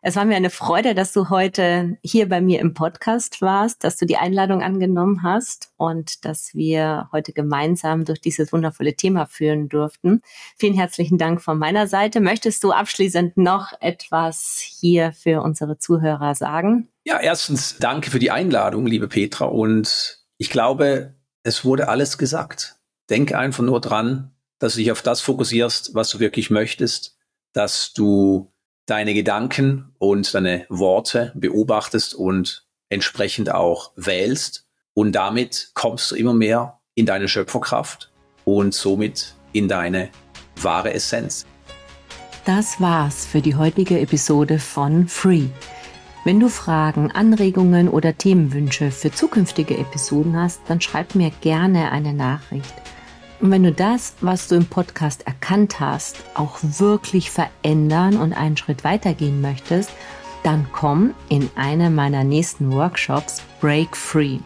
Es 0.00 0.14
war 0.14 0.24
mir 0.24 0.36
eine 0.36 0.50
Freude, 0.50 0.94
dass 0.94 1.12
du 1.12 1.28
heute 1.28 1.98
hier 2.02 2.28
bei 2.28 2.40
mir 2.40 2.60
im 2.60 2.72
Podcast 2.72 3.42
warst, 3.42 3.82
dass 3.82 3.96
du 3.96 4.06
die 4.06 4.16
Einladung 4.16 4.62
angenommen 4.62 5.24
hast 5.24 5.72
und 5.76 6.24
dass 6.24 6.54
wir 6.54 7.08
heute 7.10 7.32
gemeinsam 7.32 8.04
durch 8.04 8.20
dieses 8.20 8.52
wundervolle 8.52 8.94
Thema 8.94 9.26
führen 9.26 9.68
durften. 9.68 10.22
Vielen 10.56 10.74
herzlichen 10.74 11.18
Dank 11.18 11.42
von 11.42 11.58
meiner 11.58 11.88
Seite. 11.88 12.20
Möchtest 12.20 12.62
du 12.62 12.70
abschließend 12.70 13.36
noch 13.38 13.72
etwas 13.80 14.60
hier 14.60 15.10
für 15.10 15.42
unsere 15.42 15.78
Zuhörer 15.78 16.36
sagen? 16.36 16.88
Ja, 17.02 17.18
erstens 17.18 17.78
danke 17.78 18.12
für 18.12 18.20
die 18.20 18.30
Einladung, 18.30 18.86
liebe 18.86 19.08
Petra. 19.08 19.46
Und 19.46 20.24
ich 20.36 20.50
glaube, 20.50 21.16
es 21.42 21.64
wurde 21.64 21.88
alles 21.88 22.18
gesagt. 22.18 22.76
Denke 23.10 23.36
einfach 23.36 23.64
nur 23.64 23.80
dran, 23.80 24.30
dass 24.60 24.74
du 24.74 24.78
dich 24.78 24.92
auf 24.92 25.02
das 25.02 25.20
fokussierst, 25.22 25.96
was 25.96 26.10
du 26.10 26.20
wirklich 26.20 26.50
möchtest, 26.50 27.18
dass 27.52 27.92
du 27.94 28.52
deine 28.88 29.14
Gedanken 29.14 29.94
und 29.98 30.34
deine 30.34 30.64
Worte 30.68 31.32
beobachtest 31.34 32.14
und 32.14 32.66
entsprechend 32.88 33.54
auch 33.54 33.92
wählst. 33.96 34.66
Und 34.94 35.12
damit 35.12 35.70
kommst 35.74 36.10
du 36.10 36.16
immer 36.16 36.34
mehr 36.34 36.80
in 36.94 37.06
deine 37.06 37.28
Schöpferkraft 37.28 38.10
und 38.44 38.74
somit 38.74 39.34
in 39.52 39.68
deine 39.68 40.08
wahre 40.56 40.92
Essenz. 40.92 41.46
Das 42.44 42.80
war's 42.80 43.26
für 43.26 43.42
die 43.42 43.54
heutige 43.54 44.00
Episode 44.00 44.58
von 44.58 45.06
Free. 45.06 45.48
Wenn 46.24 46.40
du 46.40 46.48
Fragen, 46.48 47.12
Anregungen 47.12 47.88
oder 47.88 48.16
Themenwünsche 48.16 48.90
für 48.90 49.12
zukünftige 49.12 49.76
Episoden 49.76 50.34
hast, 50.36 50.62
dann 50.66 50.80
schreib 50.80 51.14
mir 51.14 51.30
gerne 51.42 51.92
eine 51.92 52.14
Nachricht. 52.14 52.74
Und 53.40 53.50
wenn 53.52 53.62
du 53.62 53.72
das, 53.72 54.14
was 54.20 54.48
du 54.48 54.56
im 54.56 54.66
Podcast 54.66 55.26
erkannt 55.26 55.78
hast, 55.78 56.16
auch 56.34 56.58
wirklich 56.60 57.30
verändern 57.30 58.16
und 58.16 58.32
einen 58.32 58.56
Schritt 58.56 58.82
weitergehen 58.82 59.40
möchtest, 59.40 59.90
dann 60.42 60.66
komm 60.72 61.14
in 61.28 61.48
eine 61.56 61.90
meiner 61.90 62.24
nächsten 62.24 62.72
Workshops 62.72 63.42
Break 63.60 63.96
Free. 63.96 64.38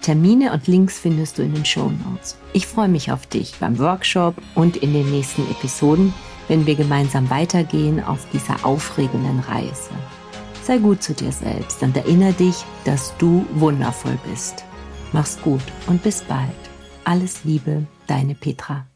Termine 0.00 0.52
und 0.52 0.66
Links 0.66 0.98
findest 0.98 1.38
du 1.38 1.42
in 1.42 1.54
den 1.54 1.64
Show 1.64 1.90
Notes. 1.90 2.36
Ich 2.52 2.66
freue 2.66 2.88
mich 2.88 3.10
auf 3.10 3.26
dich 3.26 3.54
beim 3.58 3.78
Workshop 3.78 4.36
und 4.54 4.76
in 4.76 4.92
den 4.92 5.10
nächsten 5.10 5.42
Episoden, 5.50 6.14
wenn 6.48 6.66
wir 6.66 6.76
gemeinsam 6.76 7.28
weitergehen 7.28 8.02
auf 8.02 8.26
dieser 8.32 8.64
aufregenden 8.64 9.40
Reise. 9.40 9.90
Sei 10.62 10.78
gut 10.78 11.02
zu 11.02 11.12
dir 11.12 11.32
selbst 11.32 11.82
und 11.82 11.96
erinnere 11.96 12.32
dich, 12.32 12.56
dass 12.84 13.16
du 13.18 13.46
wundervoll 13.54 14.18
bist. 14.30 14.64
Mach's 15.12 15.40
gut 15.42 15.62
und 15.86 16.02
bis 16.02 16.22
bald. 16.22 16.50
Alles 17.04 17.44
Liebe, 17.44 17.86
deine 18.06 18.34
Petra. 18.34 18.86